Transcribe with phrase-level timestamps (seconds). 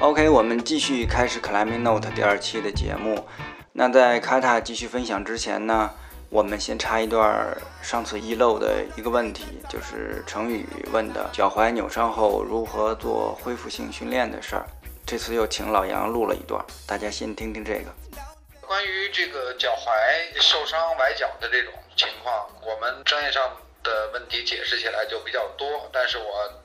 [0.00, 3.26] OK，我们继续开始 Climbing Note 第二期的节目。
[3.72, 5.90] 那在卡塔继续分享之前呢，
[6.30, 14.64] 我们先插一段上次遗漏的一个问题，就是成宇问的脚踝扭伤后如何做恢复性训练的事儿。
[15.04, 17.92] 这次又请老杨录了一段，大家先听听这个。
[18.60, 23.42] 关于这个脚踝受伤崴脚的这种情况，我们专业上
[23.82, 26.24] 的问题解释起来就比较多，但是我。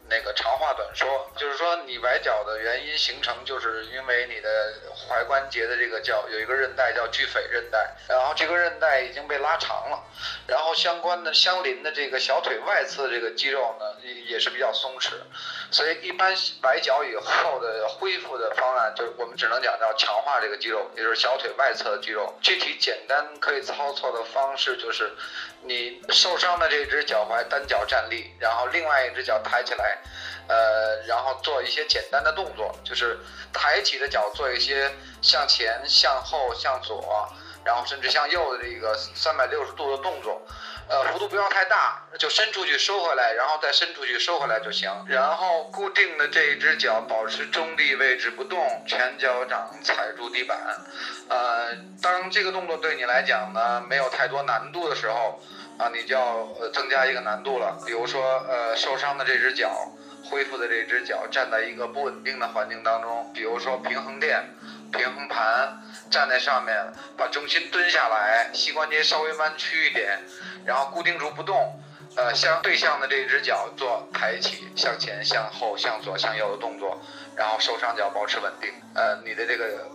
[0.09, 4.73] 那个长话短说，就是说你崴脚的原因形成，就是因为你的
[5.09, 10.03] 踝关节的这个叫有一个韧带叫距腓韧带，然后这个韧带已经被拉长了，
[10.47, 13.85] 然后相关的相邻的这个小腿外侧这个肌肉呢
[14.27, 15.13] 也是比较松弛，
[15.71, 22.33] 所以一般崴脚以后的恢复的方案，就是我们只能讲叫强化这个肌肉，也就是小腿外侧的肌肉。
[22.41, 25.11] 具体简单可以操作的方式就是，
[25.61, 29.92] 你受伤的这只脚踝单脚站立，然后另外一只脚抬起来。
[30.47, 33.17] 呃，然后做一些简单的动作，就是
[33.53, 37.29] 抬起的脚做一些向前、向后、向左，
[37.63, 40.41] 然后甚至向右的这个三百六十度的动作。
[40.89, 44.91] 呃，幅度不要太大，就伸出去收回来，然后再伸出去收回来就行。
[45.07, 50.57] 然后固定的这一只脚保持中立位置不动，全脚掌踩住地板。
[51.29, 55.39] 呃，当这个动作对你来讲呢没有太多难度的时候。
[55.83, 59.69] 啊，你就要呃增加一个难度了，比如说呃受伤的这只脚，
[60.31, 64.41] 恢复的这只脚站在一个不稳定的环境当中，比如说平衡垫、
[64.93, 65.77] 平衡盘，
[66.09, 66.73] 站在上面，
[67.17, 70.19] 把重心蹲下来，膝关节稍微弯曲一点，
[70.65, 71.77] 然后固定住不动，
[72.15, 76.97] 呃向对向的这只脚做抬起、向前、向后、向左、向右的动作，
[77.35, 79.85] 然后受伤脚保持稳定，呃你的这个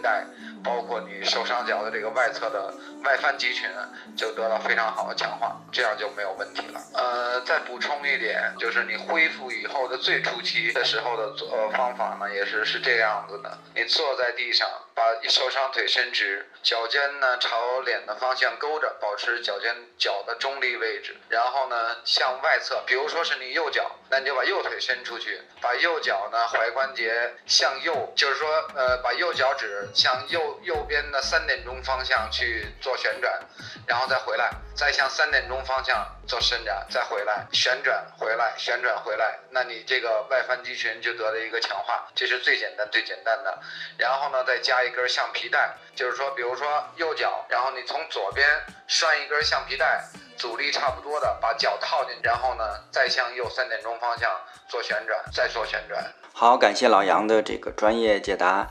[0.00, 0.24] 带。
[0.62, 3.66] 包括你受伤脚的这个外侧的外翻肌群
[4.14, 6.78] 就得到非常好的强化，这样就没有问题了。
[6.92, 13.56] 呃，再补充一点，就是你恢复以后的最初期的时候的做方法呢，也是是这样子的。
[13.74, 21.16] 你坐在地上，把受伤腿伸直，脚尖呢朝脸的方向勾着，保持脚尖脚的中立位置。
[21.30, 30.58] 然后呢向外侧，比如说是你右脚，那你就把右腿伸出去，把右脚呢踝关节向右，就是说呃把右脚趾向右。
[30.62, 33.40] 右边的三点钟方向去做旋转，
[33.86, 43.58] 然后再回来，再向三点钟方向做伸展，再回来旋转回来，旋转回来，那你这个外翻肌群就得了一个强化，这是最简单最简单的。
[43.96, 48.46] 然后呢，再加一根橡皮带，就是说，比如说右脚，然后你从左边
[48.86, 50.04] 拴一根橡皮带，
[50.36, 54.30] 阻力差不多的，把脚套进，然后呢，再向右三点钟方向
[54.68, 56.04] 做旋转，再做旋转。
[56.34, 58.68] 好，感谢老杨的这个专业解答。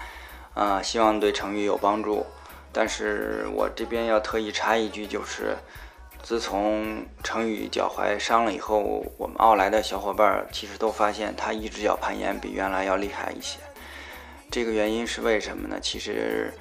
[0.54, 2.26] 啊，希望对成语有帮助。
[2.72, 5.58] 但是我这边要特意插一句，就是
[6.22, 13.58] 自从成语脚踝伤了以后，我们奥莱的小伙伴其实都发现他一只脚攀岩比原来要厉害一些。
[14.52, 15.80] 这个原因是为什么呢？
[15.82, 16.54] 其实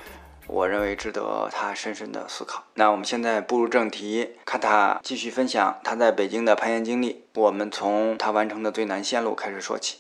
[0.47, 2.65] 我认为值得他深深的思考。
[2.75, 7.27] 那我们现在步入正题，看他继续分享他在北京的攀岩经历。
[7.35, 9.99] 我们从他完成的最难线路开始说起。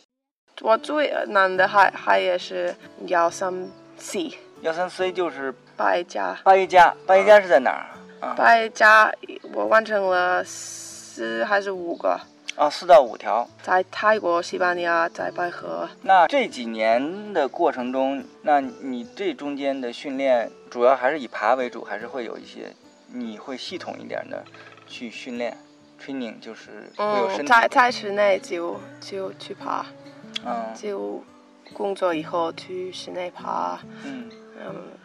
[0.60, 2.74] 我最难的还还也是
[3.06, 4.32] 幺三 C，
[4.62, 8.34] 幺三 C 就是八一加，八一加，八一加是在哪儿？
[8.36, 9.12] 八一加
[9.52, 12.20] 我完成了四还是五个？
[12.56, 13.48] 啊，四到五条。
[13.62, 15.88] 在泰国、西班牙，在白河。
[16.02, 22.72] 那这几年的过程中，那你这中间的训练主要还是以爬为主，还是会有一些
[23.12, 24.44] 你会系统一点的
[24.88, 25.56] 去训练
[26.04, 27.46] ？training 就是会有身体。
[27.46, 29.86] 在在室内就就去爬。
[30.74, 31.22] 就
[31.74, 34.30] 工作以后去室内爬，嗯，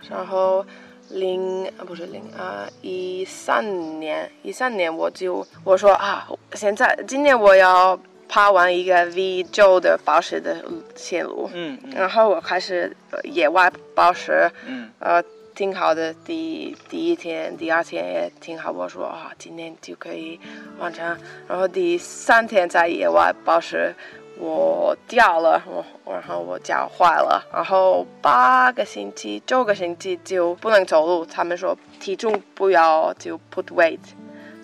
[0.09, 0.65] 然后
[1.09, 7.99] 零啊不是零啊一三年一三年我就我说啊现在今年我要
[8.29, 10.63] 爬完一个 V 九的宝石的
[10.95, 15.21] 线路，嗯，然后我开始野外宝石，嗯，呃
[15.53, 20.39] 挺好的，第第一天第二天也挺好，我说啊今年就可以
[20.79, 21.05] 完成，
[21.47, 23.93] 然后第三天在野外宝石。
[24.43, 25.63] 我掉了，
[26.03, 31.25] 我然后我脚坏了，然后八个星期、九个星期就不能走路。
[31.25, 34.01] 他们说体重不要就 put weight，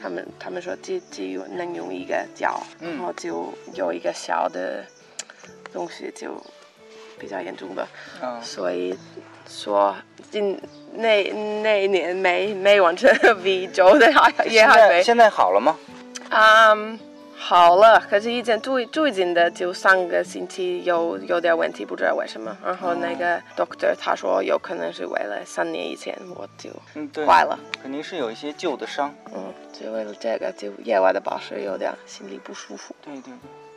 [0.02, 4.84] 他们他们说只只有能用一个脚，然后就有一个小的
[5.72, 6.36] 东西就
[7.18, 7.88] 比较严重的，
[8.42, 8.94] 所以
[9.48, 9.96] 说
[10.30, 10.60] 今
[10.94, 11.24] 那
[11.64, 13.10] 那年没没完成
[13.42, 14.12] V 九的
[14.46, 15.02] 也还没。
[15.02, 15.78] 现在好了吗？
[16.32, 17.00] 嗯。
[17.42, 22.56] 好了，可是以前最最近的就上个星期有有点问题，不知道为什么。
[22.64, 26.70] 然后那个 doctor 他说有可能是为了三年以前我就
[27.26, 29.12] 坏了，肯定是有一些旧的伤。
[29.34, 32.96] 嗯，就为了这个就夜晚的宝石有点心里不舒服。
[33.02, 33.34] 对对对。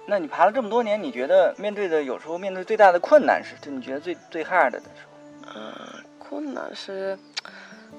[0.07, 3.55] 那你爬了这么多年，你觉得面对的有时候面对最大的困难是？
[3.65, 5.53] 就你觉得最最 hard 的时候？
[5.55, 7.17] 嗯，困难是。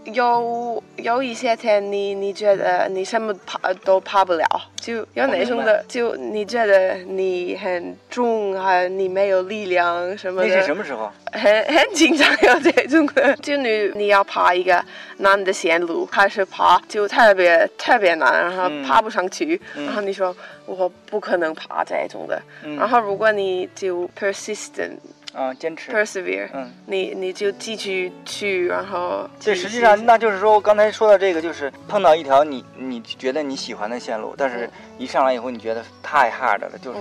[0.06, 4.46] 有有一些天，你你觉得你什么爬都爬不了，
[4.76, 10.48] 就有那种的，就你觉得你很重，还你没有力量什么的。
[10.48, 11.10] 那是什么时候？
[11.32, 14.84] 很 很经常有这种的，就你你要爬一个
[15.18, 20.36] 难的线路，开始爬就特别特别难，然后爬不上去，然后你说
[20.66, 22.42] 我不可能爬这种的，
[22.78, 24.98] 然后如果你就 persistent。
[25.33, 34.69] 啊，坚持，persevere，嗯，你你就继续去，然后，这实际上那就是说，刚才说的这个，就是碰到一条你你觉得你喜欢的线路，但是
[35.00, 37.00] 一上来以后你觉得太 hard 了，就是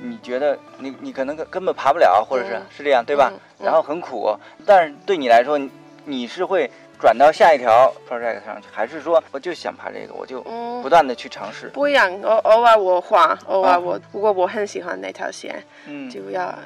[0.00, 3.30] 你觉得你你可能根本爬不了，或者是是这样，对吧？
[3.58, 4.34] 然后很苦，
[4.64, 5.60] 但是对你来说，
[6.06, 10.40] 你是会转到下一条 project 上去，还是说我就想爬这个，我就
[10.80, 11.68] 不断的去尝试？
[11.74, 16.58] 不一样，偶偶尔我换，偶尔我如果我很喜欢那条线，嗯，就要。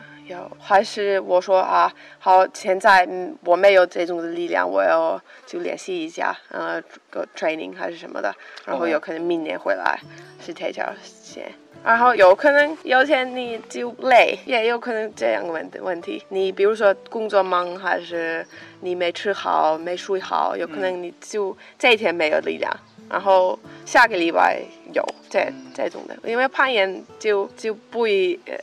[0.59, 3.09] 还是我说啊，好，现在
[3.44, 6.81] 我没有这种的力量，我要就联系一下，呃，
[7.11, 8.35] 个 training 还是什么的，
[8.65, 9.99] 然后有可能明年回来
[10.41, 11.53] 是这条线，
[11.85, 16.25] 然后有可能有天你就累，也有可能这样问的问题。
[16.29, 18.47] 你比如说工作忙，还是
[18.81, 22.71] 你没吃好、没睡好，有可能你就这一天没有力量，
[23.09, 24.61] 然后下个礼拜
[24.93, 28.55] 有这这种的，因为攀岩就就不一呃。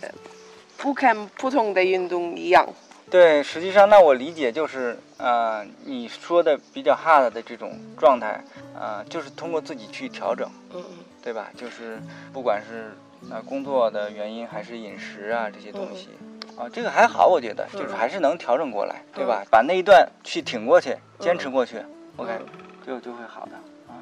[0.78, 2.66] 不跟普通的运动一样。
[3.10, 8.44] 对，实际上，那我理解就是，呃，你说的比较 hard 的这种状态，
[8.78, 11.50] 呃，就是通过自己去调整，嗯嗯，对吧？
[11.56, 12.00] 就是
[12.34, 12.92] 不管是
[13.32, 16.10] 呃工作的原因，还是饮食啊这些东西，
[16.58, 19.42] 啊，这个还好，我觉得就是还是能调整过来，对吧？
[19.50, 21.78] 把那一段去挺过去，坚持过去
[22.18, 22.38] ，OK，
[22.86, 23.52] 就就会好的。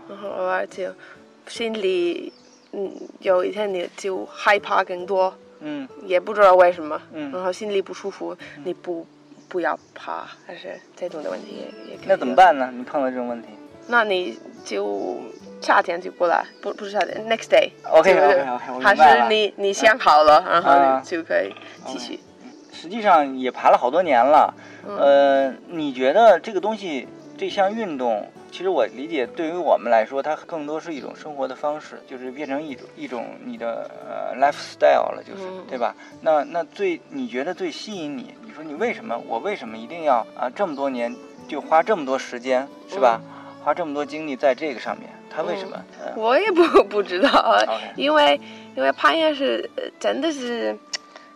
[0.10, 0.92] 然后而且
[1.48, 2.33] 心里，
[2.71, 5.31] 嗯，有一天你就害怕更多。
[5.68, 9.06] 嗯，也不知道为什么，嗯，然后心里不舒服，你不
[9.50, 12.00] 不要怕，还是这种的问题也也。
[12.06, 12.70] 那怎么办呢？
[12.72, 13.48] 你碰到这种问题？
[13.88, 15.18] 那你就
[15.60, 17.72] 夏天就过来，不不是夏天，next day。
[17.90, 21.52] OK OK OK，还是你你想好了，然后就可以
[21.86, 22.20] 继续。
[22.72, 24.54] 实际上也爬了好多年了，
[24.88, 28.30] 呃，你觉得这个东西这项运动？
[28.56, 35.94] 其实我理解，对于我们来说，它更多是一种生活的方式，就是变成一种一种你的呃 lifestyle 了，就是对吧？
[36.22, 38.34] 那那最你觉得最吸引你？
[38.46, 39.22] 你说你为什么？
[39.28, 41.13] 我为什么一定要啊这么多年
[41.50, 43.19] 就花这么多时间，是吧？
[43.62, 45.78] 花这么多精力在这个上面，他为什么？
[46.16, 47.62] 我也不不知道，
[47.98, 48.40] 因为
[48.78, 49.69] 因为攀岩是
[50.00, 50.74] 真的是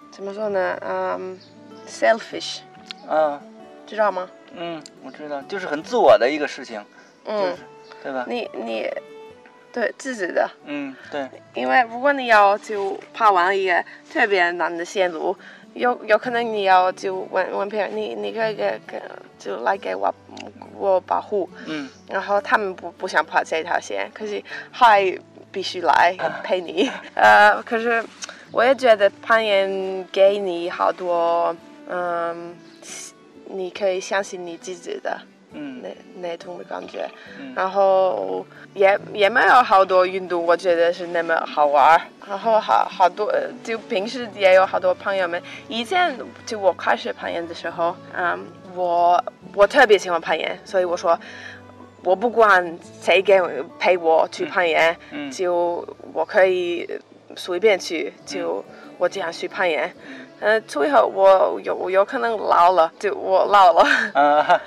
[0.10, 0.80] 怎么说呢？
[0.88, 1.38] 嗯
[1.86, 2.60] ，selfish，
[3.10, 3.38] 嗯，
[3.86, 4.30] 知道吗？
[4.56, 6.81] 嗯，我知道，就是很自我的一个事情。
[7.30, 7.56] 嗯，
[8.04, 8.26] 对吧？
[8.28, 8.90] 你你，
[9.72, 10.50] 对自己的。
[10.66, 11.30] 嗯，对。
[11.54, 15.36] 因为如果你要就爬完一个特别难的线路，
[15.76, 19.00] 有有可能你要就问问别人，你你可以给给
[19.38, 20.14] 就来给我
[20.76, 21.48] 我保护。
[21.68, 21.88] 嗯。
[22.10, 25.16] 然后他们不不想爬这条线，可是还
[25.52, 26.90] 必须来 陪你。
[27.14, 28.04] 呃，可是
[28.52, 31.56] 我也觉得攀岩给你好多，
[31.88, 32.56] 嗯，
[33.46, 35.22] 你可以相信你自己的。
[35.51, 37.10] 嗯，那那种的感觉，
[37.56, 45.42] 然后也也没有好多运动，我觉得是那么好玩然后好好多，就平时也有好多朋友们。
[45.68, 46.16] 以前
[46.46, 48.45] 就我开始攀岩的时候，嗯，
[48.76, 49.23] 我
[49.56, 51.19] 我特别喜欢攀岩，所以我说
[52.04, 53.42] 我不管谁给
[53.80, 54.95] 陪我去攀岩，
[55.31, 55.83] 就
[56.14, 56.88] 我可以
[57.35, 58.64] 随便去，就
[59.00, 59.92] 我这样去攀岩。
[60.42, 64.62] 嗯，最后我有有可能老了，就我老了。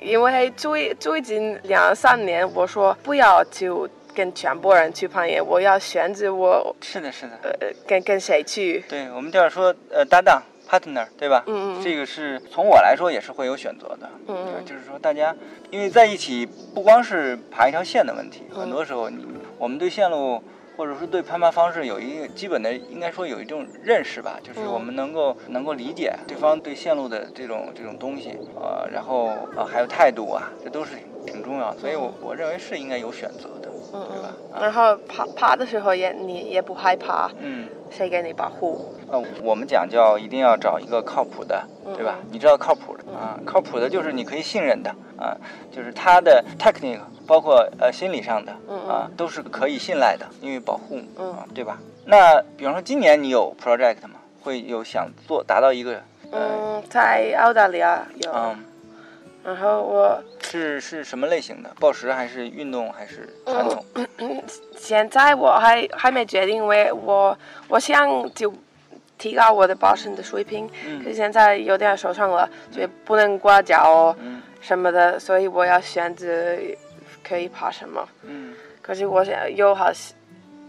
[0.00, 6.74] 因为最最近两三年，我说不要就跟全部人去攀岩，我要选择我。
[6.80, 7.38] 是的，是的。
[7.42, 8.84] 呃，跟跟谁去？
[8.88, 11.42] 对，我们就是说呃搭档 partner，对吧？
[11.46, 11.82] 嗯嗯。
[11.82, 14.10] 这个是从我来说也是会有选择的。
[14.28, 14.64] 嗯嗯。
[14.64, 15.34] 就是说大家
[15.70, 19.24] 因为在一起，不光是爬一条线的问题，很多时候你
[19.58, 20.42] 我们对线路。
[20.76, 34.34] 或者说对攀爬方式有一个基本的，应该说有一种认识吧，就是我们能够能够理解对方对线路的这种这种东西，呃，然后呃还有态度啊，这都是挺重要的，所以我我认为是应该有选择的，对吧？
[34.60, 38.92] 然后爬爬的时候也你也不害怕，嗯，谁给你保护？
[39.08, 41.62] 呃，我们讲叫一定要找一个靠谱的，
[41.96, 42.16] 对吧？
[42.30, 45.36] 你知道靠谱的啊，靠谱的就是你可以信任的啊，
[45.70, 48.52] 就是他的 technique，包括呃心理上的
[48.88, 51.78] 啊，都是可以信赖的，因为保护啊，对吧？
[52.04, 54.18] 那比方说今年你有 project 吗？
[54.42, 56.00] 会有想做达到一个
[56.32, 58.32] 嗯，在澳大利亚有，
[59.46, 61.70] 然后我是是什么类型的？
[61.78, 63.84] 暴食还是运动还是传统？
[64.76, 67.38] 现在我还还没决定，因为我
[67.68, 68.52] 我想就
[69.16, 70.68] 提高我的保身的水平。
[70.84, 70.98] 嗯。
[70.98, 74.16] 可是现在有点受伤了，所以不能刮脚哦
[74.60, 76.56] 什么的，所以我要选择
[77.22, 78.04] 可以爬什么。
[78.24, 78.52] 嗯。
[78.82, 79.92] 可是我想有好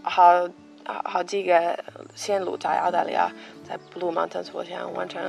[0.02, 0.48] 好
[0.84, 1.76] 好好几个
[2.14, 3.28] 线路在澳大利亚，
[3.68, 5.20] 在 Blue Mountains，我想完成。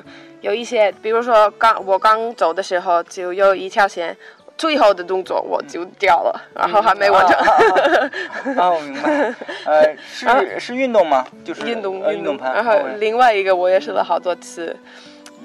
[0.42, 4.16] 有一些，比如说刚我刚走的时候，就有一条线。
[4.58, 7.34] 最后的动作我就掉了，然后还没完成。
[8.58, 9.34] 啊， 我明白。
[9.64, 11.26] 呃，是是运动吗？
[11.46, 12.54] 就是运动运动盘。
[12.54, 14.76] 然后另外一个我也试了好多次，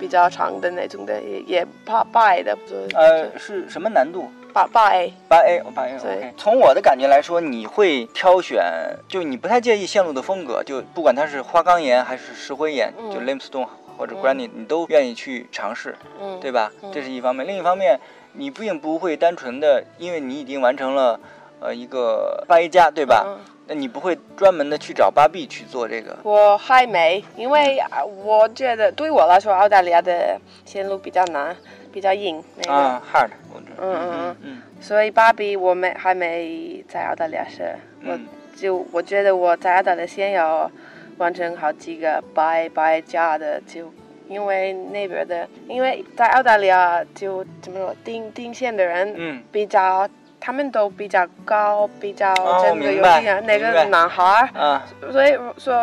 [0.00, 2.58] 比较长的那种的，也也八八 A 的。
[2.92, 4.28] 呃，是什么难度？
[4.54, 5.12] 八八 A。
[5.28, 5.96] 八 A，八 A。
[5.96, 6.32] OK。
[6.38, 8.64] 从我的感觉来说，你会挑选，
[9.06, 13.68] 就你不太介意线路的风格，就不管它是花岗岩还是石灰岩，就 limestone
[13.98, 15.94] 或者 granite，你都愿意去尝试，
[16.40, 16.72] 对吧？
[16.92, 17.46] 这是一方面。
[17.46, 18.00] 另一方面。
[18.36, 21.20] 你并不会单纯的，因为你已经完成了，
[21.60, 23.24] 呃，一个八 A 加，对吧？
[23.66, 26.18] 那你不会专门的去找芭比去做这个？
[26.22, 27.78] 我还没，因为
[28.22, 31.56] 我觉得对我来说，澳大利亚的线路比较难，
[31.92, 32.42] 比较硬。
[32.68, 33.30] 啊，hard。
[33.54, 34.62] 嗯嗯嗯嗯。
[34.80, 38.18] 所以芭比我没还没在澳大利亚试，我
[38.56, 40.70] 就我觉得我在澳大利亚先要
[41.16, 43.92] 完成好几个八 A 八 A 加的就。
[44.26, 50.08] 因为那边的，因为在澳大利亚就怎么说，定定线的人嗯比较，
[50.44, 54.22] 他们都比较高，比较真的有点那个男孩
[54.52, 55.82] 儿，所以说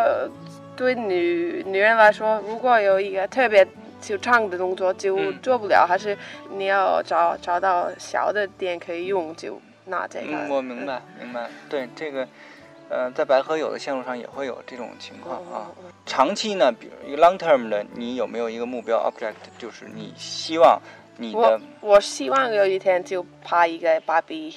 [0.75, 3.67] 对女女人来说，如果有一个特别
[3.99, 6.15] 就长的动作就做不了，还是
[6.51, 10.27] 你要找找到小的点可以用，就拿这个。
[10.27, 12.27] 嗯，我明白，明白，对这个。
[12.91, 15.71] 呃，在白河有的线路上也会有这种情况啊。
[16.05, 19.35] 长期呢，比如一个 long term 的，你有没有一个目标 object？
[19.57, 20.77] 就是你希望
[21.15, 21.61] 你的。
[21.79, 24.53] 我希望有一天就拍一个芭比。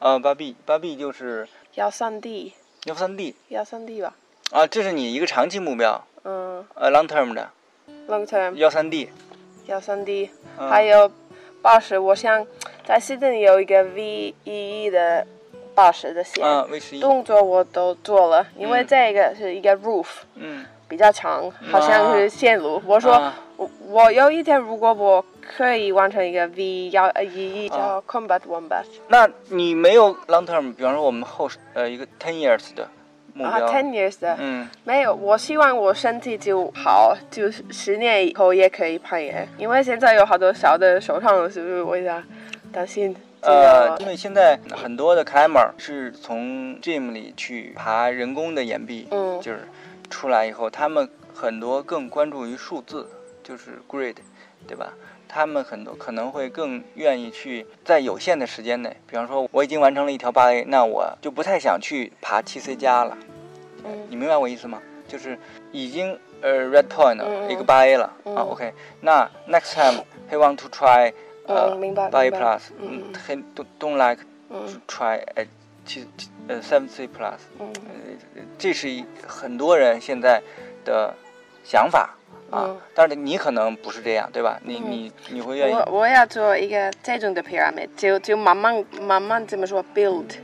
[0.00, 1.46] 呃，芭比，芭比就是。
[1.74, 2.54] 幺三 D。
[2.86, 3.36] 幺三 D。
[3.50, 4.16] 幺三 D 吧。
[4.50, 6.04] 啊，这是你一个长期目标。
[6.24, 6.66] 嗯。
[6.74, 7.52] 呃，long term 的。
[8.08, 8.54] long term。
[8.54, 9.10] 幺三 D。
[9.66, 11.08] 幺三 D，还有
[11.62, 12.44] 八十，我想
[12.84, 15.24] 在 Sydney 有一个 V 一一的。
[15.76, 16.42] 八十的线
[17.00, 22.82] 动作我都做了，因为这个是一个 roof，嗯，比较长，好像是线路。
[22.86, 32.88] 我说我我有一天如果我可以完成一个 V 幺呃一叫 combat one bat，那你没有 long term，比方说我们后呃一个 ten years 的
[33.34, 41.82] 目标，ten years 的，嗯，没有，我希望我身体就好，就十年以后也可以攀岩，因为现在有好多小的受伤了，是不是？
[41.82, 42.24] 我想
[42.72, 43.14] 担心。
[43.46, 49.68] 呃，因为现在很多的 climber 是从 gym 里去爬人工的岩壁，嗯，就是
[50.10, 53.08] 出来以后，他们很多更关注于数字，
[53.44, 54.16] 就是 grade，
[54.66, 54.92] 对吧？
[55.28, 63.16] 他们很多可能会更愿意去在有限的时间内，比方说我已经完成了一条八 A，那我就不太想去爬七 C 加了。
[63.84, 64.82] 嗯，你明白我意思吗？
[65.06, 65.38] 就是
[65.70, 68.72] 已经呃 red point 一个八 A 了啊，OK，
[69.02, 71.12] 那 next time he want to try。
[71.48, 72.08] 嗯，明白。
[72.08, 74.24] 八一 plus，嗯，he don't don't like
[74.86, 75.44] try 呃
[75.84, 76.06] 七
[76.48, 77.72] 呃 seven C plus，嗯，
[78.58, 80.42] 这是一很多人现在
[80.84, 81.14] 的
[81.64, 82.14] 想法
[82.50, 84.60] 啊，但是你可能不是这样，对吧？
[84.64, 85.72] 你你你会愿意？
[85.72, 90.36] 我我要做一个这种的 pyramid，就就慢慢慢慢怎么说 build。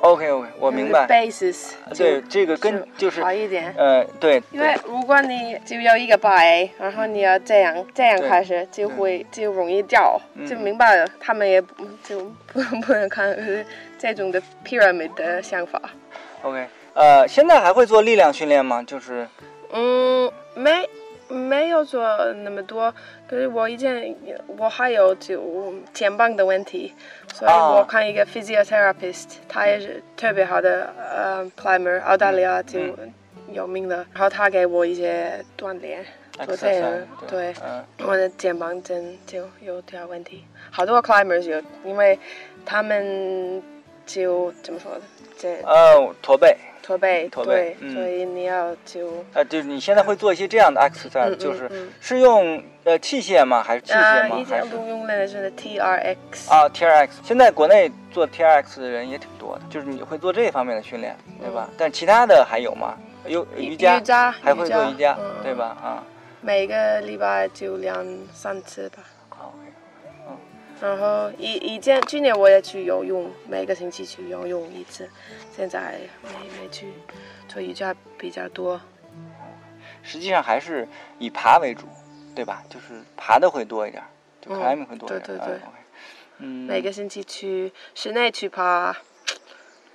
[0.00, 1.06] OK OK，我明白。
[1.06, 3.72] basis 对这个跟就是好一点。
[3.76, 4.42] 呃，对。
[4.50, 11.06] 因为如果你就有一个 by，然后你要这样这样开始，就会就容易掉，就明白了。
[11.20, 11.62] 他们也
[12.02, 12.20] 就
[12.52, 13.36] 不不能看
[13.98, 15.80] 这种的 pyramid 的想法。
[16.42, 18.82] OK，呃，现在还会做力量训练吗？
[18.82, 19.28] 就是。
[19.72, 20.88] 嗯，没。
[21.30, 22.02] 没有做
[22.44, 22.92] 那么多，
[23.28, 24.14] 可是我以前
[24.58, 26.92] 我还有就肩膀的问题，
[27.32, 32.80] 所以我看一个 physiotherapist，他也是特别好的呃 climber，澳大利亚就
[33.52, 36.04] 有名的，然后他给我一些锻炼，
[36.44, 36.92] 做这样，
[37.28, 37.54] 对，
[38.04, 42.18] 我的肩膀真就有点问题，好多 climbers 有，因为
[42.66, 43.62] 他们
[44.04, 45.00] 就怎么说的，
[45.38, 46.56] 这呃驼背。
[47.30, 51.70] 驼背，对，所以你要就呃，就是你现在会做一些这样的 exercise，就是
[52.00, 53.62] 是用呃器械吗？
[53.62, 54.44] 还是器械吗？
[54.48, 55.96] 还是用的是 T R
[56.30, 57.20] X 啊，T R X。
[57.22, 61.68] 现在国内做 T R X 的人也挺多的，就是你会做这方面的训练，对吧？
[61.76, 62.96] 但其他的还有吗？
[63.26, 65.76] 有瑜伽，瑜伽还会做瑜伽，对吧？
[65.82, 66.02] 啊，
[66.40, 69.02] 每个礼拜就两三次吧。
[70.80, 75.08] 然后以以前去年我也去游泳，每个星期去游泳一次。
[75.54, 76.88] 现在没没去
[77.46, 78.80] 做瑜伽比较多。
[80.02, 81.86] 实际上还是以爬为主，
[82.34, 82.62] 对吧？
[82.70, 84.02] 就是爬的会多一点，
[84.40, 85.22] 就 climbing 会多一点。
[85.22, 85.60] 对对对。
[86.38, 88.96] 每个星期去室内去爬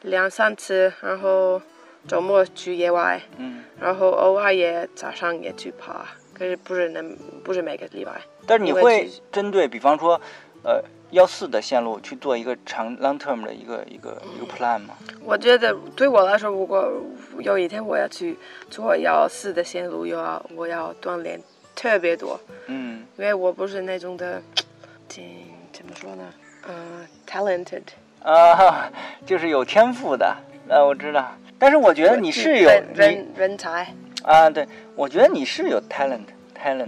[0.04, 1.60] 两三次，然后
[2.08, 8.22] 周末去野外，嗯然后偶尔也早上也去爬，可是不是能不是每个礼拜。
[8.46, 10.22] 但是你会针对，比方说，
[10.66, 14.96] 呃，幺四的线路去做一个长 long term 的一个一个一个 plan 吗？
[15.24, 16.92] 我觉得对我来说，如果
[17.40, 18.36] 有一天我要去
[18.68, 21.40] 做幺四的线路，又要我要锻炼
[21.76, 24.42] 特别多，嗯，因为我不是那种的，
[25.08, 25.24] 怎
[25.72, 26.24] 怎么说呢？
[26.68, 27.84] 嗯，talented
[28.24, 28.90] 啊，
[29.24, 30.36] 就是有天赋的，
[30.68, 31.32] 呃，我知道。
[31.60, 33.94] 但是我觉得你是有人人才
[34.24, 35.80] 啊，对，我觉得你是有
[36.64, 36.88] 的。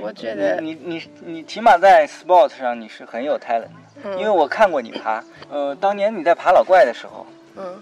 [0.00, 3.68] 我觉得你你你起码在 sport 上你是很有 talent
[4.02, 7.26] 的，因为我看过你爬，呃，当年你在爬老怪的时候，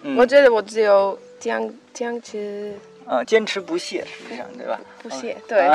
[0.03, 2.75] 嗯，我觉得我只有坚坚持。
[3.13, 4.79] 嗯，坚持不懈，实际上对吧？
[5.03, 5.69] 不懈，对。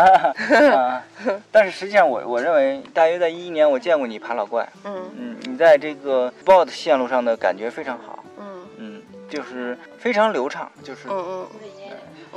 [1.51, 4.65] 但是实际上，我我认为，大约在一一年，我见过你爬老怪。
[4.85, 8.23] 嗯嗯，你在这个 sport 线路上的感觉非常好。
[8.39, 11.47] 嗯嗯，就是非常流畅，就是嗯嗯，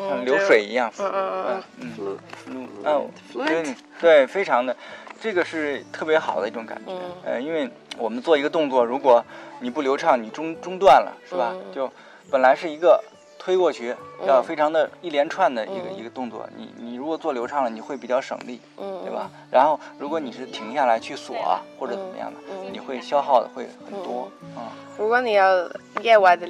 [0.08, 0.92] 像流水一样。
[0.98, 4.76] 嗯嗯嗯嗯嗯嗯，对，非常的，
[5.20, 6.92] 这个是特别好的一种感觉。
[7.24, 9.24] 呃，因为我们做一个动作，如果
[9.60, 11.52] 你不流畅，你中中断了，是吧？
[11.74, 11.90] 就
[12.30, 13.02] 本来是一个。
[13.40, 13.94] 推过去
[14.26, 19.30] 要非常的一连串的一个一个动作，你你如果做流畅了，你会比较省力，对吧？
[19.50, 21.34] 然后如果你是停下来去锁
[21.78, 22.40] 或者怎么样的，
[22.70, 24.68] 你会消耗的会很多啊。
[24.98, 25.66] 如果你要
[26.02, 26.46] 野外的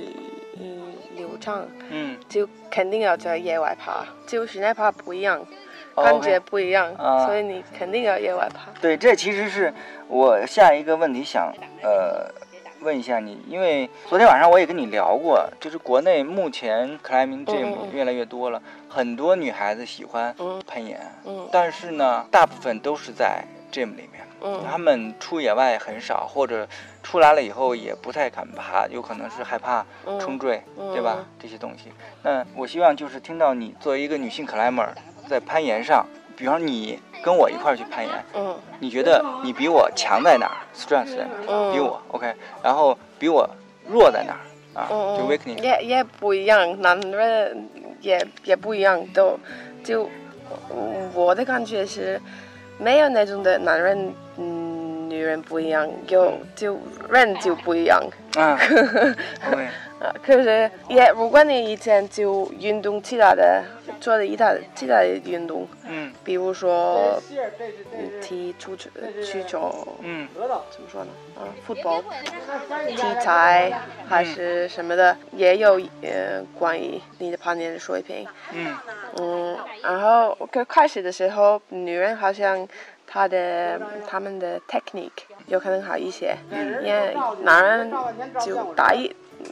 [1.39, 5.45] 流畅，嗯，就肯定要在野外爬，就是那怕不一样，
[5.95, 6.95] 感觉不一样，
[7.27, 8.71] 所以你肯定要野外爬。
[8.81, 9.73] 对，这其实是
[10.09, 11.53] 我下一个问题想
[11.83, 12.31] 呃。
[12.81, 20.33] 问一下你，因为昨天晚上我也跟你聊过，就是国内目前 climbing gym 越来越多了，很多女孩子喜欢
[20.65, 21.49] 攀岩，嗯。
[21.51, 23.43] 但是呢，大部分都是在
[23.73, 24.25] gym 里面，
[24.69, 26.67] 他们出野外很少，或者
[27.03, 29.85] 出来了以后也不太敢爬，有可能是害怕
[30.21, 31.25] 冲坠，对吧？
[31.39, 31.93] 这些东西。
[32.23, 34.89] 那我希望就是听到你作为一个女性 climber，
[35.29, 36.07] 在攀岩上。
[36.37, 41.73] 比方你跟我一块儿去攀岩，嗯，你觉得你比我强在哪儿？strength 在哪儿？
[41.73, 42.33] 比我 OK，
[42.63, 43.45] 然后比我
[43.89, 44.81] 弱在哪儿？
[44.81, 44.87] 啊，
[45.19, 47.69] 就 weakness 也也不一样，男人
[48.01, 49.37] 也也不一样，都
[49.83, 50.09] 就
[51.13, 52.23] 我的感觉是
[52.79, 54.58] 没有那种的男人，嗯，
[55.19, 56.79] 女人不一样，有就
[57.11, 58.01] 人就不一样。
[58.37, 58.57] 啊
[60.23, 63.65] 可是也，如果你以前就运动其他的，
[64.01, 67.21] 做的其他其他的运动，嗯，比如说
[68.23, 68.89] 踢足球、
[69.25, 70.41] 足球，嗯，怎
[70.81, 71.11] 么说呢？
[71.37, 72.03] 啊，football，
[72.95, 73.73] 体材
[74.09, 78.77] 还是什么的，也有呃关于你的攀岩的水平，嗯，
[79.17, 82.69] 嗯，然后刚开始的时候，女人好像
[83.09, 86.37] 她的他们的 technique 有可能好一些，
[86.85, 87.91] 因为男人
[88.39, 89.11] 就打一。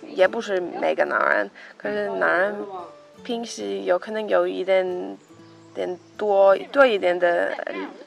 [0.08, 2.56] 也不是每个男人，可是男人
[3.22, 5.16] 平时有可能有一点
[5.72, 7.56] 点多多一点的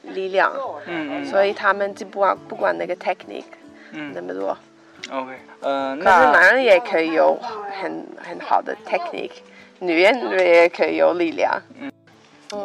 [0.02, 0.52] 力量，
[0.84, 3.44] 嗯嗯，所以他们就不管不管那个 technique，
[3.92, 4.54] 嗯，那么多
[5.10, 7.34] ，OK，呃，可是男人也可以有
[7.80, 9.40] 很很好的 technique，
[9.78, 11.90] 女人也可以有力量，嗯，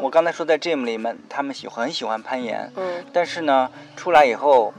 [0.01, 4.73] 我刚才说在 gym 里面，他们喜很喜欢攀岩，嗯，但是呢，出来以后。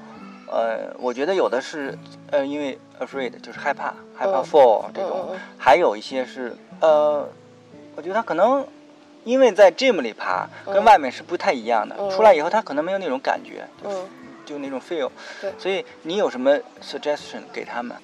[0.48, 1.98] 呃，我觉得有的是，
[2.30, 7.28] 呃，因为 afraid 就是害怕，害怕 fall 这种，还有一些是，呃，
[7.96, 8.64] 我觉得他可能
[9.24, 14.08] 因为在 gym 里爬，跟外面是不太一样的，出来以后他可能没有那种感觉，就
[14.46, 15.10] 就那种 feel，
[15.58, 17.96] 所以你有什么 suggestion 给他们？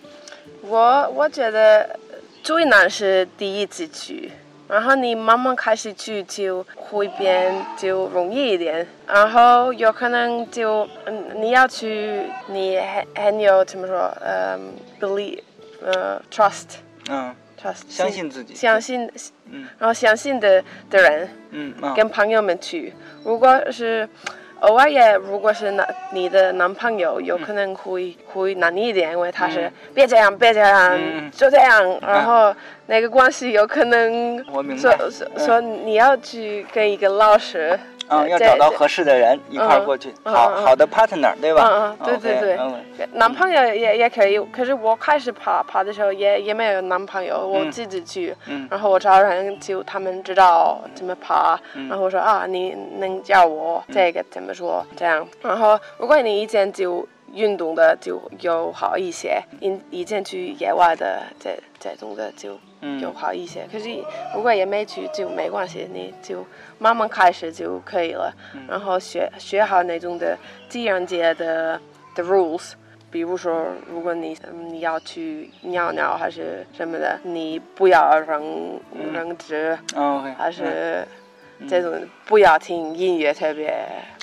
[0.63, 1.97] 我我觉得
[2.43, 4.33] 最难是第一次去。
[4.73, 15.41] 然后你慢慢开始去就会变就容易一点，然后有可能就嗯你要去你很很有怎么说嗯 believe
[15.85, 16.79] 呃 trust
[17.11, 17.35] 嗯。
[17.63, 18.55] trust 相信自己。
[18.55, 19.09] 相信
[19.51, 19.69] 嗯。
[19.79, 24.09] 然后相信的的人嗯跟朋友们去，如果是。
[24.63, 30.99] 偶尔也，如果是男你的男朋友，有可能会会难一点，因为他是别这样，别这样，
[31.31, 32.55] 就这样，然后
[32.87, 34.39] 那个关系有可能
[34.79, 37.79] 说说说你要去跟一个老师。
[38.13, 41.63] 嗯，要找到合适的人一块儿过去，好好的 partner，对吧？
[41.65, 42.57] 嗯嗯，对对
[42.97, 44.39] 对，男朋友也也可以。
[44.53, 48.35] 可是我开始爬爬的时候也也没有男朋友，我自己去，
[48.71, 54.85] 然后我找人就他们知道怎么爬，然后我说啊，你能教我这个怎么说？
[54.97, 62.59] 这样，然后如果你以前就运动的就有好一些，以以前去野外的这这种的就。
[63.01, 63.89] 就好一些，可是
[64.35, 66.45] 如果也没去就没关系，你就
[66.81, 68.35] 慢慢开始就可以了。
[68.69, 70.37] 然后学学好那种的
[70.69, 71.81] 自然界的
[72.17, 72.73] 的 rules，
[73.09, 74.37] 比如说，如果你
[74.69, 78.81] 你要去尿尿还是什么的，你不要扔
[79.13, 79.79] 扔纸，
[80.37, 81.07] 还是
[81.69, 83.73] 这种不要听音乐特别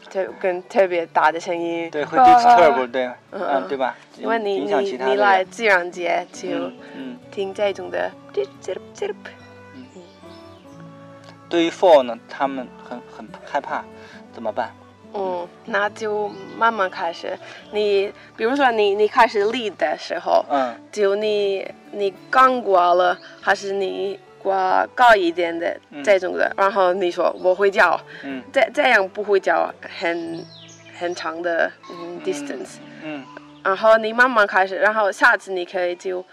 [0.10, 3.96] 特跟特别大的声音，对，会 disturb，对，嗯，对吧？
[4.18, 6.72] 因为你你你来自然界就
[7.32, 8.12] 听这种的，
[9.76, 9.96] 嗯，
[11.48, 13.84] 对于 for 呢，他们很很害怕，
[14.34, 14.74] 怎么办？
[15.12, 17.36] 嗯，那就慢慢开始。
[17.72, 30.44] 你比如说，你你开始立的时候，嗯，就你你刚挂了，还是你挂高一点的这种的，然后你说我会叫，嗯，这这样不会叫很
[30.98, 31.72] 很长的
[32.24, 33.24] distance，嗯，
[33.64, 36.26] 然后你慢慢开始，然后下次你可以就，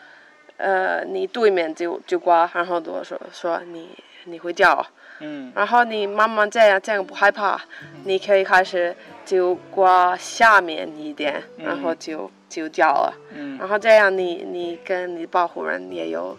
[0.57, 3.90] 呃，你对面就就挂，然后我说说你
[4.25, 4.87] 你会叫。
[5.19, 7.59] 嗯，然后你慢慢这样这样不害怕，
[8.05, 13.14] 你可以开始就挂下面一点，然后就就叫了。
[13.35, 16.37] 嗯，然后这样你你跟你保护人也有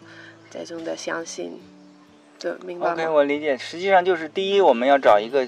[0.65, 1.59] 这种的相信，
[2.39, 3.57] 就明白吗？OK，我理解。
[3.57, 5.47] 实际上就是第一，我们要找一个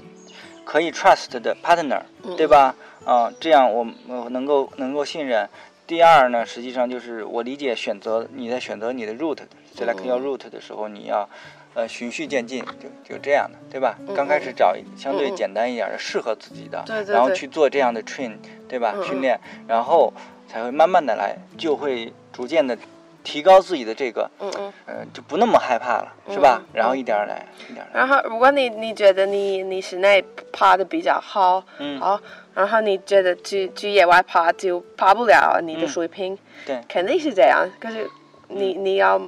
[0.66, 2.02] 可以 trust 的 partner，
[2.36, 2.76] 对吧？
[3.06, 5.50] 啊，这样我我能够能够信任。
[5.88, 11.30] 第二呢，实际上就是我理解选择你在选择你的 route，select your route 的时候，你要。
[11.76, 12.66] 呃，循序渐进，
[13.06, 13.96] 就就这样的，对吧？
[14.16, 18.96] 刚开始找相对简单一点的，适合自己的，然后去做这样的 train，对吧？
[19.06, 20.12] 训练，然后
[20.48, 22.76] 才会慢慢的来，就会逐渐的
[23.24, 26.62] 提高自己的这个，嗯嗯，呃，就不那么害怕了，是吧？
[26.74, 28.00] 然后一点儿来，一点来。
[28.00, 32.20] 然后，如果你你觉得你你室内爬的比较好，嗯，好，
[32.54, 37.68] 然后你觉得去去野外爬就爬不了你的水平，对，肯定是这样。
[37.80, 38.10] 可是
[38.48, 39.22] 你你要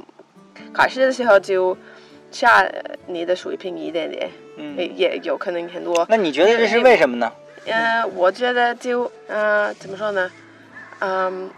[0.73, 1.77] 开始的时候就。
[2.33, 2.65] 下
[3.07, 6.05] 你的水平一点点，嗯，也有可能很多。
[6.07, 7.29] 那你觉得这是为什么呢？
[7.65, 10.31] 嗯，我觉得就嗯，怎么说呢？
[10.99, 11.51] 嗯，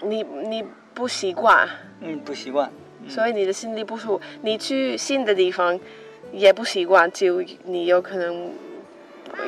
[0.00, 1.68] 你你不习惯。
[2.00, 2.70] 嗯，不习惯。
[3.08, 5.78] 所以你的心里不舒服，你去新的地方
[6.32, 8.52] 也不习惯，就你有可能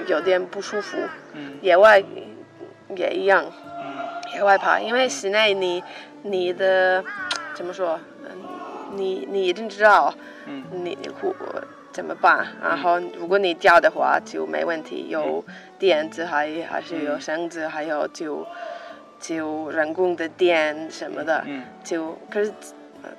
[0.07, 0.99] 有点不舒服。
[1.35, 1.59] 嗯。
[1.63, 2.03] 野外
[2.97, 3.45] 也一样。
[3.45, 4.35] 嗯。
[4.35, 5.83] 野外爬，因为室内你
[6.23, 7.05] 你的
[7.55, 7.99] 怎么说？
[8.97, 10.15] 你你一定知道，
[10.71, 11.35] 你会
[11.91, 12.47] 怎么办？
[12.63, 15.45] 然后如果你掉的话就没问题，有
[15.79, 18.47] 垫子还还是有绳子，还有就
[19.27, 21.43] 就人工的电什么的，
[21.83, 22.53] 就可是，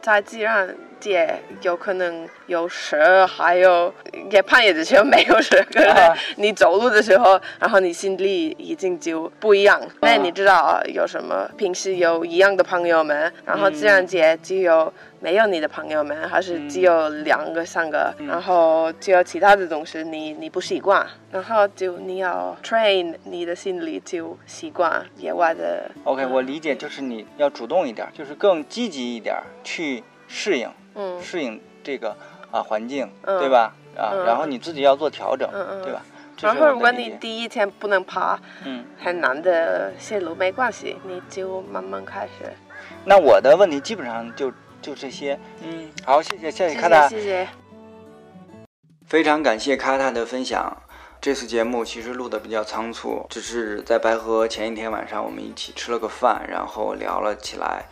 [0.01, 0.75] 在自然。
[1.05, 3.93] 也有可能有蛇，还有
[4.29, 5.63] 也攀岩的时候没有蛇。
[5.71, 5.89] 可是
[6.37, 9.81] 你走路的时候，然后你心里已经就不一样。
[10.01, 11.49] 那你知道有什么？
[11.57, 25.89] 平时有一样的朋友们，然后自然界只有没有你的朋友们，还是只有两个、三个，然后只有其他的东西你你不习惯，然后就你要 train 你的心理就习惯野外的。
[26.03, 30.69] OK，我理解就是你要主动一点，就是更积极一点去适应。
[30.95, 32.15] 嗯，适应这个
[32.51, 33.73] 啊环境，对吧？
[33.97, 35.49] 啊，然后你自己要做调整，
[35.83, 36.01] 对吧？
[36.41, 42.51] 然后如果你第一天不能爬，嗯，很难的线路没关系，你就慢慢开始。
[43.05, 47.47] 那我的问题基本上就就这些，嗯，好，谢谢，谢谢卡塔，谢谢。
[49.05, 50.75] 非常感谢卡塔的分享。
[51.21, 57.85] 这次节目其实录的比较仓促，只是在白河前一天晚上我们一起吃了个饭，然后聊了起来，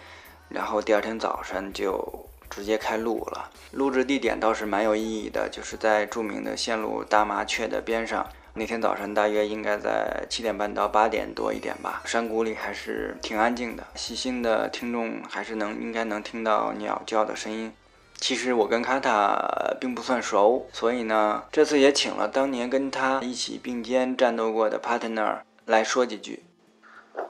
[0.50, 2.28] 然后第二天早晨就。
[2.54, 8.30] 直接开录了，录制地点倒是蛮有意义的，就是在著名的线路大麻雀的边上。
[8.54, 13.84] 那天早晨大约应该在七点半到八点多一点吧，山谷里还是挺安静的。
[13.96, 17.74] 细心的听众还是能应该能听到鸟叫的声音。
[18.18, 26.44] 其实我跟卡塔并不算熟，所以呢，这次也请了当年跟他一起并肩战斗过的 partner 来说几句。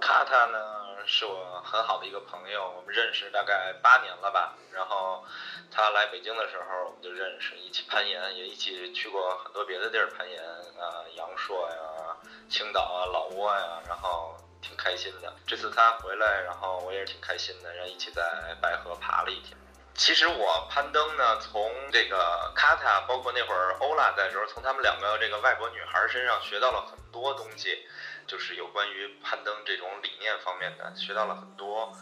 [0.02, 0.58] 卡塔呢？
[1.06, 1.34] 是我
[1.74, 4.56] 很好的一个朋友，我们认识大概八年了吧。
[4.72, 5.26] 然后
[5.72, 10.40] 他来北京的时候，我们就认识，一起攀岩，也一起去过很多别的地儿攀岩
[10.80, 12.16] 啊，阳朔呀、
[12.48, 15.34] 青岛啊、老挝呀，然后挺开心的。
[15.48, 19.58] 这次他回来，然后我也是挺开心的，然后一起在白河爬了一天。
[19.96, 27.88] 其实我攀登呢，从这个卡塔，包括那会儿欧拉在的时候，从他们两个这个外国女孩身上学到了很多东西。
[28.28, 31.96] 就是有关于攀登这种理念方面的，学到了很多。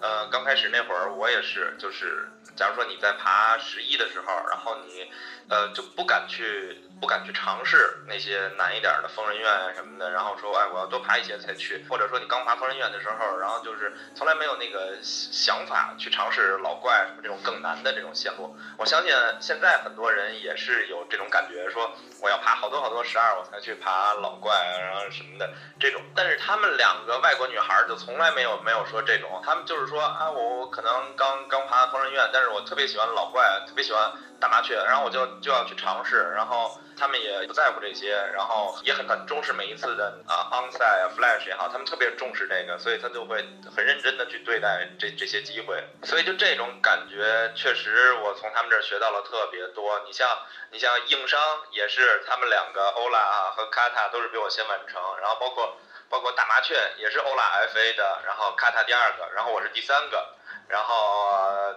[0.00, 5.10] 呃，刚开始那会儿我也是，就是假如说你在爬十一的时候，然后你
[5.48, 18.56] 呃就不敢去不敢去尝试那些难一点的疯人院啊什么的，然后说哎我要多爬一些才去，或者说你刚爬疯人院的时候，然后就是从来没有那个想法去尝试老怪什么这种更难的这种线路。
[18.76, 26.02] 我相信现在很多人也是有这种感觉，说我要爬好多好多十二我才去爬老怪，然后什么的这种。
[26.14, 36.78] 但是他们两个外国女孩就从来没有没有说这种，他们就是说啊，我我可能刚刚爬疯人院，但是我特别喜欢老怪，特别喜欢大麻雀，然后我就就要去尝试，然后。
[37.00, 43.36] 他们也不在乎这些，然后也很很重视每一次的啊 onside flash 也好，他们特别重视这个，所以他就会
[43.70, 45.80] 很认真的去对待这这些机会。
[46.02, 50.02] 所以就这种感觉，确实我从他们这儿学到了特别多。
[50.06, 50.28] 你像
[50.72, 55.76] 你像硬伤也是，他们两个欧拉啊和卡塔都是比我先完成，然后包括
[56.08, 60.34] 包括大麻雀也是欧拉 FA 的，然后卡塔第二个，然后我是第三个。
[60.68, 60.94] 然后，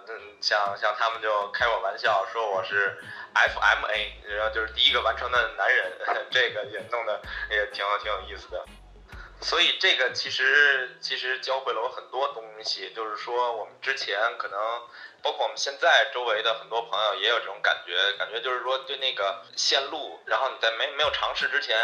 [0.07, 3.01] 嗯，像像他们就开我玩笑说我是
[3.33, 5.91] FMA，然后就是第一个完成的男人，
[6.29, 8.65] 这个也弄得也挺挺有意思的。
[9.39, 14.59] 所以这个其实其实教会了我很多东西，就是说我们之前可能，
[15.23, 21.77] 包括我们现在周围的很多朋友也有这种感觉，感觉就是说对那个线路，然后你在没没有尝试之前，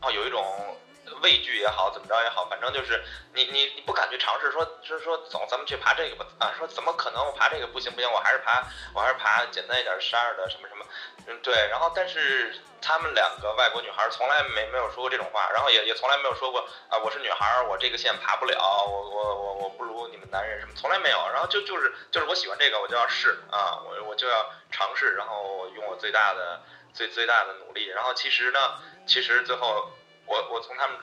[0.00, 0.78] 然后有一种。
[1.20, 3.02] 畏惧也好，怎么着也好，反正就是
[3.34, 8.62] 你你你不敢去尝试，说就是说走，咱们去爬这个吧啊，说怎么可能我爬这个不行不行，我还是爬
[8.94, 10.84] 我还是爬简单一点十二的什么什么，
[11.26, 28.58] 嗯对，然后但是他们两个外国女孩从来没没有说过这种话，然后也也从来没有说过啊我是女孩，我这个线爬不了，我我我我不如你们男人什么，从来没有，然后就就是就是我喜欢这个我就要试啊，我我就要尝试，然后用我最大的最最大的努力，然后其实呢，
[29.06, 29.90] 其实最后
[30.26, 30.96] 我我从他们。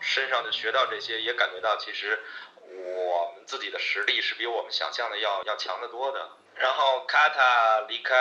[0.00, 2.22] 身上就学到这些，也感觉到其实
[2.62, 6.30] 我们自己的实力是比我们想象的要要强得多的。
[6.54, 8.14] 然后卡塔离开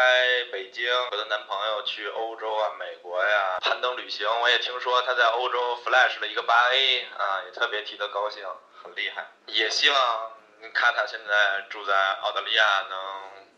[0.51, 4.27] 北京，和她男朋友去欧洲啊、美国呀攀登旅行。
[4.41, 8.43] 我也听说她在欧洲 flash 了一个八 A 啊，也特别替她高兴，
[8.83, 9.27] 很厉害。
[9.45, 10.31] 也希望
[10.73, 12.99] 卡塔现在住在澳大利亚能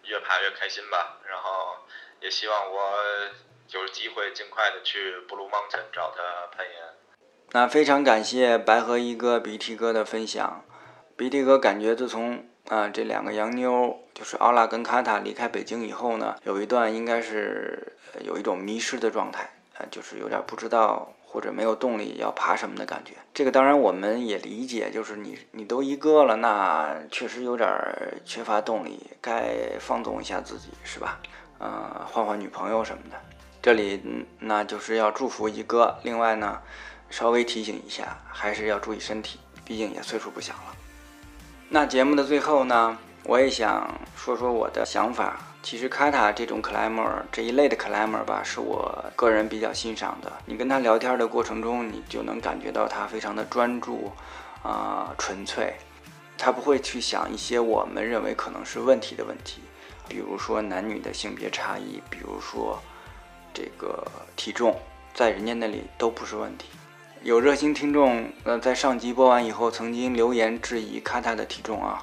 [0.03, 1.17] 越爬越开心吧。
[1.25, 1.77] 然后
[2.19, 3.01] 也希望我
[3.71, 6.75] 有机会尽快的去 Blue Mountain 找他攀岩。
[7.51, 10.63] 那非常感谢白河一哥、鼻涕哥的分享。
[11.15, 19.43] 鼻涕哥感觉自从啊这两个洋妞，就是奥拉跟卡塔离开北京以后呢，有一段应该是有一种迷失的状态，
[19.77, 23.13] 啊，就是有点不知道或者没有动力要爬什么的感觉。
[23.33, 27.67] 这个当然我们也理解，就是你你都一哥了，那确实有点
[28.23, 31.19] 缺乏动力，该放纵一下自己是吧？
[31.59, 33.17] 呃，换换女朋友什么的。
[33.61, 35.97] 这里那就是要祝福一哥。
[36.03, 36.59] 另外呢。
[37.11, 40.75] 稍微提醒一下，还是要注意身体，毕竟也岁数不小了。
[41.67, 45.39] 那节目的最后呢，我也想说说我的想法。
[45.63, 50.31] 其实卡塔这种 climber 这一类的 climber 吧，是我个人比较欣赏的。
[50.45, 54.11] 你跟他聊天的过程中，你就能感觉到他非常的专注，
[54.61, 55.73] 啊，纯粹。
[56.37, 59.63] 他不会去想一些我们认为可能是问题的问题，
[60.07, 62.79] 比如说男女的性别差异，比如说
[63.59, 64.01] 这个
[64.37, 64.79] 体重，
[65.13, 66.69] 在人家那里都不是问题。
[67.23, 72.01] 有热心听众，呃，在上集播完以后，曾经留言质疑卡塔的体重啊。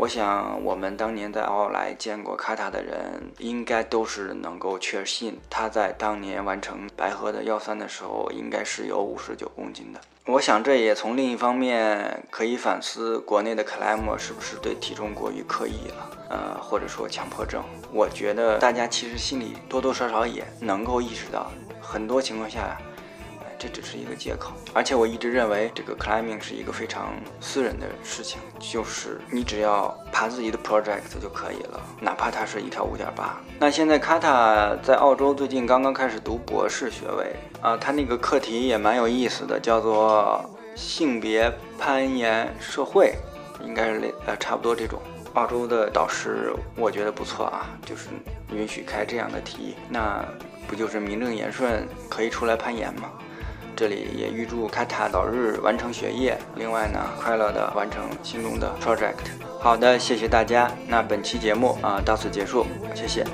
[0.00, 10.00] 我想，我们当年在奥莱见过卡塔的人，应该都是能够确信他在当年完成白河的幺三的时候，应该是有五十九公斤的。
[10.24, 17.62] 我想，这也从另一方面可以反思国内的克莱默是不是对体重过于刻意了，呃，或者说强迫症。
[17.92, 22.74] 我觉得大家其实心里多多少少也能够意识到，很多情况下。
[23.60, 33.38] 这只是一个借口，而且我一直认为这个 climbing 是一个非常私人的事情，就是你只要爬自己的 project 就可以了，哪怕它是一条五点八。
[33.58, 40.42] 那现在卡塔在澳洲最近刚刚开始读博士学位啊，他那个课题也蛮有意思的，叫做
[40.74, 43.14] 性别攀岩社会，
[43.62, 44.98] 应该是类呃差不多这种。
[45.34, 48.08] 澳洲的导师我觉得不错啊，就是
[48.52, 50.24] 允许开这样的题，那
[50.66, 53.10] 不就是名正言顺可以出来攀岩吗？
[53.80, 59.14] 这里也预祝卡塔早日完成学业，另外呢，快乐的完成心中的 project。
[59.58, 60.70] 好的，谢谢大家。
[60.86, 63.24] 那本期节目啊到此结束，谢谢。